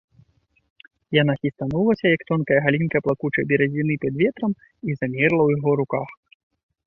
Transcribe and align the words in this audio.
Яна 1.21 1.33
хістанулася, 1.41 2.05
як 2.15 2.21
тонкая 2.31 2.57
галінка 2.67 2.97
плакучае 3.07 3.45
бярэзіны 3.51 3.95
пад 4.05 4.13
ветрам, 4.21 4.51
і 4.91 4.95
замерла 5.03 5.29
ў 5.45 5.49
яго 5.59 5.71
руках. 5.83 6.09